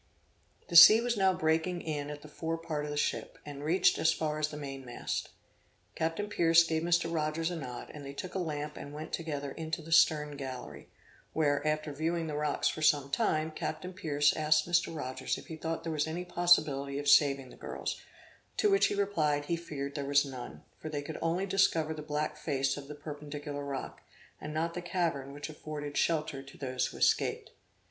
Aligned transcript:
The 0.69 0.75
sea 0.75 0.99
was 0.99 1.15
now 1.15 1.31
breaking 1.31 1.81
in 1.83 2.09
at 2.09 2.23
the 2.23 2.27
fore 2.27 2.57
part 2.57 2.85
of 2.85 2.89
the 2.89 2.97
ship, 2.97 3.37
and 3.45 3.63
reached 3.63 3.99
as 3.99 4.11
far 4.11 4.39
as 4.39 4.47
the 4.47 4.57
mainmast. 4.57 5.29
Captain 5.93 6.27
Pierce 6.27 6.63
gave 6.63 6.81
Mr. 6.81 7.13
Rogers 7.13 7.51
a 7.51 7.55
nod, 7.55 7.91
and 7.93 8.03
they 8.03 8.11
took 8.11 8.33
a 8.33 8.39
lamp 8.39 8.77
and 8.77 8.95
went 8.95 9.13
together 9.13 9.51
into 9.51 9.79
the 9.83 9.91
stern 9.91 10.37
gallery, 10.37 10.89
where, 11.33 11.63
after 11.67 11.93
viewing 11.93 12.25
the 12.25 12.35
rocks 12.35 12.67
for 12.67 12.81
some 12.81 13.11
time, 13.11 13.51
Captain 13.51 13.93
Pierce 13.93 14.35
asked 14.35 14.67
Mr. 14.67 14.95
Rogers 14.95 15.37
if 15.37 15.45
he 15.45 15.55
thought 15.55 15.83
there 15.83 15.93
was 15.93 16.07
any 16.07 16.25
possibility 16.25 16.97
of 16.97 17.07
saving 17.07 17.51
the 17.51 17.55
girls; 17.55 18.01
to 18.57 18.71
which 18.71 18.87
he 18.87 18.95
replied, 18.95 19.45
he 19.45 19.55
feared 19.55 19.93
there 19.93 20.03
was 20.03 20.25
none; 20.25 20.63
for 20.79 20.89
they 20.89 21.03
could 21.03 21.19
only 21.21 21.45
discover 21.45 21.93
the 21.93 22.01
black 22.01 22.37
face 22.37 22.75
of 22.75 22.87
the 22.87 22.95
perpendicular 22.95 23.63
rock, 23.63 24.01
and 24.41 24.51
not 24.51 24.73
the 24.73 24.81
cavern 24.81 25.31
which 25.31 25.47
afforded 25.47 25.95
shelter 25.95 26.41
to 26.41 26.57
those 26.57 26.87
who 26.87 26.97
escaped. 26.97 27.51